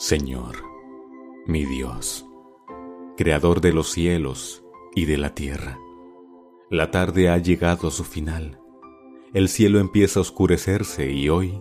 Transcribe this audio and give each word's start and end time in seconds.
Señor, 0.00 0.62
mi 1.48 1.64
Dios, 1.64 2.24
Creador 3.16 3.60
de 3.60 3.72
los 3.72 3.90
cielos 3.90 4.64
y 4.94 5.06
de 5.06 5.18
la 5.18 5.34
tierra, 5.34 5.76
la 6.70 6.92
tarde 6.92 7.30
ha 7.30 7.38
llegado 7.38 7.88
a 7.88 7.90
su 7.90 8.04
final, 8.04 8.60
el 9.34 9.48
cielo 9.48 9.80
empieza 9.80 10.20
a 10.20 10.22
oscurecerse 10.22 11.10
y 11.10 11.28
hoy 11.30 11.60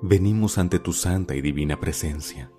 venimos 0.00 0.56
ante 0.56 0.78
tu 0.78 0.94
santa 0.94 1.34
y 1.34 1.42
divina 1.42 1.78
presencia, 1.78 2.50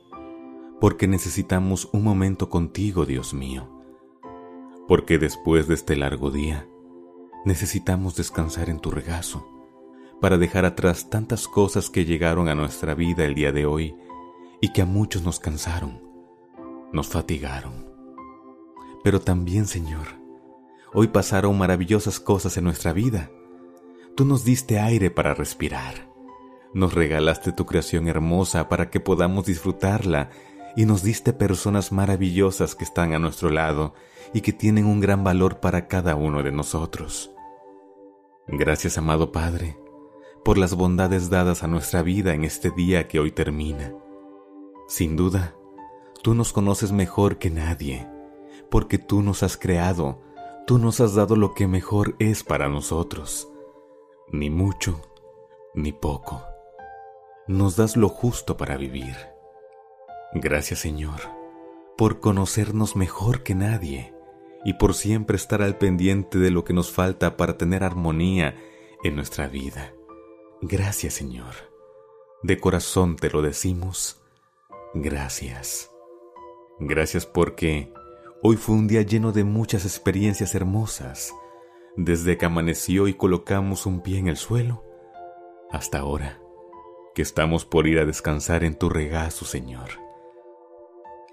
porque 0.80 1.08
necesitamos 1.08 1.90
un 1.94 2.04
momento 2.04 2.52
contigo, 2.52 3.08
Dios 3.08 3.34
mío, 3.34 3.68
porque 4.88 5.18
después 5.18 5.68
de 5.68 5.74
este 5.74 5.96
largo 5.96 6.30
día 6.30 6.70
necesitamos 7.44 8.16
descansar 8.16 8.70
en 8.70 8.80
tu 8.80 8.92
regazo 8.92 9.48
para 10.22 10.38
dejar 10.38 10.66
atrás 10.66 11.10
tantas 11.10 11.48
cosas 11.48 11.90
que 11.90 12.06
llegaron 12.06 12.50
a 12.50 12.54
nuestra 12.54 12.94
vida 12.94 13.26
el 13.26 13.34
día 13.34 13.52
de 13.52 13.66
hoy 13.66 13.96
y 14.62 14.74
que 14.74 14.82
a 14.82 14.86
muchos 14.86 15.24
nos 15.24 15.40
cansaron, 15.40 16.02
nos 16.92 17.08
fatigaron. 17.08 17.88
Pero 19.04 19.22
también, 19.22 19.68
Señor, 19.68 20.08
hoy 20.94 21.08
pasaron 21.08 21.58
maravillosas 21.58 22.20
cosas 22.20 22.58
en 22.58 22.64
nuestra 22.64 22.94
vida. 22.94 23.32
Tú 24.16 24.26
nos 24.26 24.44
diste 24.44 24.80
aire 24.80 25.12
para 25.12 25.34
respirar. 25.34 26.12
Nos 26.74 26.94
regalaste 26.94 27.52
tu 27.52 27.66
creación 27.66 28.08
hermosa 28.08 28.68
para 28.68 28.90
que 28.90 29.00
podamos 29.00 29.46
disfrutarla 29.46 30.30
y 30.76 30.86
nos 30.86 31.04
diste 31.04 31.34
personas 31.34 31.92
maravillosas 31.92 32.76
que 32.76 32.84
están 32.84 33.14
a 33.14 33.20
nuestro 33.20 33.50
lado 33.50 33.94
y 34.34 34.42
que 34.42 34.54
tienen 34.54 34.86
un 34.86 35.00
gran 35.00 35.24
valor 35.24 35.60
para 35.60 35.88
cada 35.88 36.16
uno 36.16 36.44
de 36.44 36.52
nosotros. 36.52 37.32
Gracias, 38.48 38.98
amado 38.98 39.32
Padre, 39.32 39.78
por 40.44 40.58
las 40.58 40.76
bondades 40.76 41.30
dadas 41.30 41.64
a 41.64 41.68
nuestra 41.68 42.02
vida 42.02 42.34
en 42.34 42.44
este 42.44 42.72
día 42.72 43.08
que 43.08 43.20
hoy 43.20 43.32
termina. 43.32 43.94
Sin 44.88 45.18
duda, 45.18 45.54
tú 46.24 46.34
nos 46.34 46.54
conoces 46.54 46.94
mejor 46.94 47.40
que 47.40 47.50
nadie, 47.50 48.08
porque 48.72 48.98
tú 48.98 49.22
nos 49.22 49.44
has 49.44 49.58
creado, 49.58 50.22
tú 50.66 50.78
nos 50.78 51.02
has 51.02 51.14
dado 51.14 51.36
lo 51.36 51.54
que 51.54 51.68
mejor 51.68 52.16
es 52.20 52.44
para 52.44 52.70
nosotros, 52.70 53.50
ni 54.32 54.50
mucho, 54.50 55.02
ni 55.76 55.92
poco. 55.92 56.42
Nos 57.48 57.76
das 57.76 57.98
lo 57.98 58.08
justo 58.08 58.56
para 58.56 58.78
vivir. 58.78 59.14
Gracias 60.34 60.80
Señor, 60.80 61.20
por 61.98 62.22
conocernos 62.22 62.96
mejor 62.96 63.44
que 63.44 63.56
nadie 63.56 64.14
y 64.64 64.76
por 64.76 64.94
siempre 64.94 65.36
estar 65.36 65.62
al 65.62 65.78
pendiente 65.78 66.38
de 66.38 66.50
lo 66.50 66.64
que 66.64 66.72
nos 66.72 66.92
falta 66.92 67.36
para 67.36 67.58
tener 67.58 67.84
armonía 67.84 68.56
en 69.04 69.18
nuestra 69.18 69.50
vida. 69.50 69.94
Gracias 70.62 71.14
Señor. 71.14 71.56
De 72.42 72.58
corazón 72.58 73.18
te 73.18 73.30
lo 73.30 73.42
decimos 73.42 74.22
Gracias. 74.94 75.92
Gracias 76.80 77.26
porque 77.26 77.92
hoy 78.42 78.56
fue 78.56 78.76
un 78.76 78.88
día 78.88 79.02
lleno 79.02 79.32
de 79.32 79.44
muchas 79.44 79.86
experiencias 79.86 80.56
hermosas, 80.56 81.34
desde 81.98 82.38
que 82.38 82.46
amaneció 82.46 83.08
y 83.08 83.14
colocamos 83.14 83.86
un 83.86 84.02
pie 84.02 84.20
en 84.20 84.28
el 84.28 84.38
suelo, 84.38 84.84
hasta 85.70 86.00
ahora, 86.00 86.40
que 87.14 87.22
estamos 87.22 87.66
por 87.66 87.88
ir 87.88 88.00
a 88.00 88.06
descansar 88.06 88.64
en 88.64 88.76
tu 88.76 88.90
regazo, 88.90 89.44
Señor. 89.44 89.90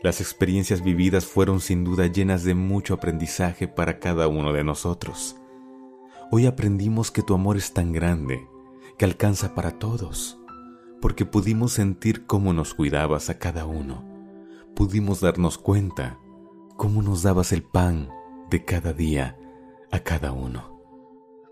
Las 0.02 0.20
experiencias 0.20 0.82
vividas 0.82 1.24
fueron 1.24 1.60
sin 1.60 1.84
duda 1.84 2.06
llenas 2.08 2.42
de 2.42 2.54
mucho 2.54 2.94
aprendizaje 2.94 3.68
para 3.68 4.00
cada 4.00 4.26
uno 4.26 4.52
de 4.52 4.64
nosotros. 4.64 5.36
Hoy 6.30 6.46
aprendimos 6.46 7.10
que 7.10 7.22
tu 7.22 7.34
amor 7.34 7.56
es 7.56 7.72
tan 7.72 7.92
grande, 7.92 8.48
que 8.98 9.04
alcanza 9.04 9.54
para 9.54 9.78
todos 9.78 10.43
porque 11.04 11.26
pudimos 11.26 11.74
sentir 11.74 12.24
cómo 12.24 12.54
nos 12.54 12.72
cuidabas 12.72 13.28
a 13.28 13.38
cada 13.38 13.66
uno. 13.66 14.02
Pudimos 14.74 15.20
darnos 15.20 15.58
cuenta 15.58 16.18
cómo 16.78 17.02
nos 17.02 17.22
dabas 17.22 17.52
el 17.52 17.62
pan 17.62 18.08
de 18.48 18.64
cada 18.64 18.94
día 18.94 19.38
a 19.90 19.98
cada 19.98 20.32
uno. 20.32 20.80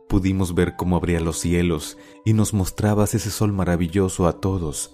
Pudimos 0.08 0.54
ver 0.54 0.74
cómo 0.76 0.96
abría 0.96 1.20
los 1.20 1.36
cielos 1.36 1.98
y 2.24 2.32
nos 2.32 2.54
mostrabas 2.54 3.12
ese 3.14 3.28
sol 3.28 3.52
maravilloso 3.52 4.26
a 4.26 4.40
todos 4.40 4.90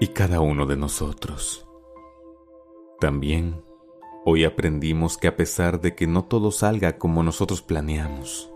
y 0.00 0.08
cada 0.08 0.40
uno 0.40 0.66
de 0.66 0.76
nosotros. 0.76 1.68
También 2.98 3.62
hoy 4.24 4.42
aprendimos 4.42 5.16
que 5.16 5.28
a 5.28 5.36
pesar 5.36 5.80
de 5.80 5.94
que 5.94 6.08
no 6.08 6.24
todo 6.24 6.50
salga 6.50 6.98
como 6.98 7.22
nosotros 7.22 7.62
planeamos, 7.62 8.50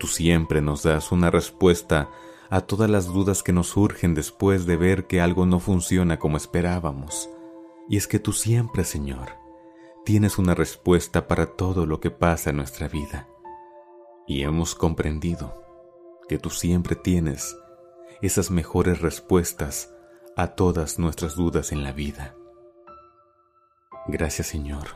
tú 0.00 0.08
siempre 0.08 0.60
nos 0.60 0.82
das 0.82 1.12
una 1.12 1.30
respuesta 1.30 2.10
a 2.52 2.60
todas 2.60 2.90
las 2.90 3.06
dudas 3.06 3.42
que 3.42 3.54
nos 3.54 3.68
surgen 3.68 4.14
después 4.14 4.66
de 4.66 4.76
ver 4.76 5.06
que 5.06 5.22
algo 5.22 5.46
no 5.46 5.58
funciona 5.58 6.18
como 6.18 6.36
esperábamos. 6.36 7.30
Y 7.88 7.96
es 7.96 8.06
que 8.06 8.18
tú 8.18 8.34
siempre, 8.34 8.84
Señor, 8.84 9.30
tienes 10.04 10.36
una 10.36 10.54
respuesta 10.54 11.26
para 11.26 11.46
todo 11.46 11.86
lo 11.86 11.98
que 11.98 12.10
pasa 12.10 12.50
en 12.50 12.56
nuestra 12.56 12.88
vida. 12.88 13.26
Y 14.26 14.42
hemos 14.42 14.74
comprendido 14.74 15.62
que 16.28 16.36
tú 16.36 16.50
siempre 16.50 16.94
tienes 16.94 17.56
esas 18.20 18.50
mejores 18.50 19.00
respuestas 19.00 19.90
a 20.36 20.48
todas 20.48 20.98
nuestras 20.98 21.36
dudas 21.36 21.72
en 21.72 21.82
la 21.82 21.92
vida. 21.92 22.36
Gracias, 24.08 24.48
Señor, 24.48 24.88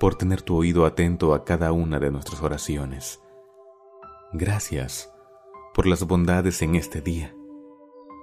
por 0.00 0.14
tener 0.14 0.40
tu 0.40 0.56
oído 0.56 0.86
atento 0.86 1.34
a 1.34 1.44
cada 1.44 1.72
una 1.72 1.98
de 1.98 2.10
nuestras 2.10 2.40
oraciones. 2.40 3.20
Gracias 4.32 5.12
por 5.76 5.86
las 5.86 6.06
bondades 6.06 6.62
en 6.62 6.74
este 6.74 7.02
día 7.02 7.36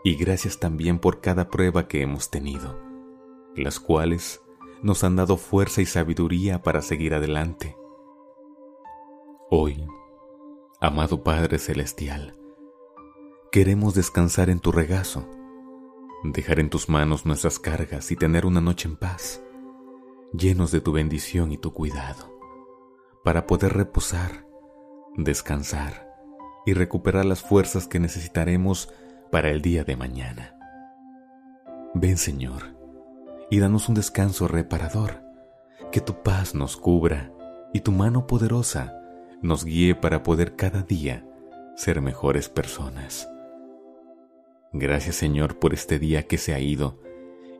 y 0.03 0.15
gracias 0.15 0.59
también 0.59 0.97
por 0.97 1.21
cada 1.21 1.51
prueba 1.51 1.87
que 1.87 2.01
hemos 2.01 2.31
tenido, 2.31 2.79
las 3.55 3.79
cuales 3.79 4.41
nos 4.81 5.03
han 5.03 5.15
dado 5.15 5.37
fuerza 5.37 5.79
y 5.79 5.85
sabiduría 5.85 6.63
para 6.63 6.81
seguir 6.81 7.13
adelante. 7.13 7.77
Hoy, 9.51 9.85
amado 10.81 11.21
Padre 11.21 11.59
Celestial, 11.59 12.35
queremos 13.51 13.93
descansar 13.93 14.49
en 14.49 14.59
tu 14.59 14.71
regazo, 14.71 15.29
dejar 16.23 16.59
en 16.59 16.71
tus 16.71 16.89
manos 16.89 17.23
nuestras 17.27 17.59
cargas 17.59 18.09
y 18.09 18.15
tener 18.15 18.47
una 18.47 18.61
noche 18.61 18.89
en 18.89 18.95
paz, 18.95 19.43
llenos 20.35 20.71
de 20.71 20.81
tu 20.81 20.91
bendición 20.91 21.51
y 21.51 21.59
tu 21.59 21.71
cuidado, 21.71 22.35
para 23.23 23.45
poder 23.45 23.73
reposar, 23.73 24.47
descansar 25.17 26.12
y 26.65 26.73
recuperar 26.73 27.25
las 27.25 27.41
fuerzas 27.41 27.87
que 27.87 27.99
necesitaremos 27.99 28.89
para 29.31 29.49
el 29.49 29.61
día 29.61 29.83
de 29.83 29.95
mañana. 29.95 30.55
Ven 31.93 32.17
Señor, 32.17 32.75
y 33.49 33.59
danos 33.59 33.89
un 33.89 33.95
descanso 33.95 34.47
reparador, 34.47 35.21
que 35.91 36.01
tu 36.01 36.23
paz 36.23 36.55
nos 36.55 36.77
cubra 36.77 37.31
y 37.73 37.81
tu 37.81 37.91
mano 37.91 38.25
poderosa 38.25 38.99
nos 39.41 39.65
guíe 39.65 39.93
para 39.93 40.23
poder 40.23 40.55
cada 40.55 40.81
día 40.81 41.25
ser 41.75 42.01
mejores 42.01 42.49
personas. 42.49 43.29
Gracias 44.71 45.17
Señor 45.17 45.59
por 45.59 45.73
este 45.73 45.99
día 45.99 46.23
que 46.23 46.37
se 46.37 46.53
ha 46.53 46.59
ido 46.59 46.99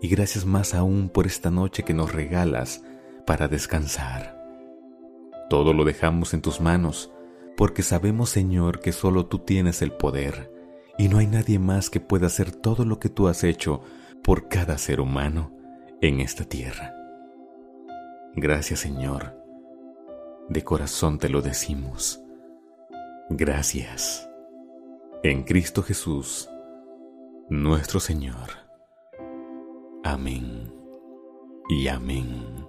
y 0.02 0.08
gracias 0.08 0.46
más 0.46 0.74
aún 0.74 1.09
por 1.09 1.28
esta 1.28 1.52
noche 1.52 1.84
que 1.84 1.94
nos 1.94 2.12
regalas 2.12 2.84
para 3.25 3.47
descansar. 3.47 4.41
Todo 5.50 5.74
lo 5.74 5.85
dejamos 5.85 6.34
en 6.34 6.41
tus 6.41 6.59
manos 6.59 7.12
porque 7.56 7.84
sabemos, 7.84 8.30
Señor, 8.30 8.80
que 8.80 8.91
solo 8.91 9.25
tú 9.25 9.40
tienes 9.40 9.81
el 9.81 9.91
poder 9.91 10.52
y 10.97 11.08
no 11.09 11.18
hay 11.18 11.28
nadie 11.28 11.59
más 11.59 11.90
que 11.90 12.00
pueda 12.00 12.28
hacer 12.28 12.52
todo 12.52 12.86
lo 12.86 13.00
que 13.00 13.09
tú 13.09 13.28
has 13.28 13.44
hecho 13.44 13.81
por 14.24 14.47
cada 14.47 14.78
ser 14.78 15.02
humano 15.02 15.52
en 16.02 16.19
esta 16.19 16.46
tierra. 16.46 16.94
Gracias, 18.36 18.80
Señor. 18.80 19.36
De 20.50 20.64
corazón 20.64 21.19
te 21.19 21.30
lo 21.30 21.41
decimos. 21.41 22.22
Gracias. 23.30 24.30
En 25.24 25.44
Cristo 25.44 25.84
Jesús, 25.84 26.49
nuestro 27.49 27.99
Señor. 27.99 28.49
Amén 30.03 30.73
y 31.70 31.88
amén. 31.88 32.62